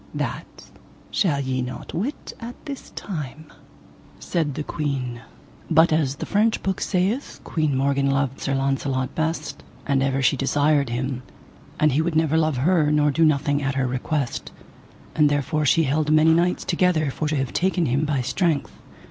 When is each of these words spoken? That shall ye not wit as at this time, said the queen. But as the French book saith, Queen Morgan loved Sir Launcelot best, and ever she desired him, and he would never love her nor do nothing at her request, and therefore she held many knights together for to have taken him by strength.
That 0.15 0.71
shall 1.11 1.39
ye 1.39 1.61
not 1.61 1.93
wit 1.93 2.33
as 2.39 2.49
at 2.49 2.65
this 2.65 2.89
time, 2.95 3.45
said 4.19 4.55
the 4.55 4.63
queen. 4.63 5.21
But 5.69 5.93
as 5.93 6.15
the 6.15 6.25
French 6.25 6.63
book 6.63 6.81
saith, 6.81 7.39
Queen 7.43 7.77
Morgan 7.77 8.09
loved 8.09 8.41
Sir 8.41 8.55
Launcelot 8.55 9.13
best, 9.13 9.61
and 9.85 10.01
ever 10.01 10.23
she 10.23 10.35
desired 10.35 10.89
him, 10.89 11.21
and 11.79 11.91
he 11.91 12.01
would 12.01 12.15
never 12.15 12.35
love 12.35 12.57
her 12.57 12.91
nor 12.91 13.11
do 13.11 13.23
nothing 13.23 13.61
at 13.61 13.75
her 13.75 13.85
request, 13.85 14.51
and 15.13 15.29
therefore 15.29 15.67
she 15.67 15.83
held 15.83 16.09
many 16.11 16.33
knights 16.33 16.65
together 16.65 17.11
for 17.11 17.27
to 17.27 17.35
have 17.35 17.53
taken 17.53 17.85
him 17.85 18.03
by 18.03 18.21
strength. 18.21 18.71